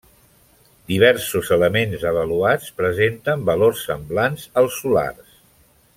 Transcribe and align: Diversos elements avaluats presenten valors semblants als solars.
Diversos 0.91 1.51
elements 1.57 2.07
avaluats 2.13 2.73
presenten 2.81 3.45
valors 3.53 3.85
semblants 3.91 4.49
als 4.63 4.81
solars. 4.83 5.41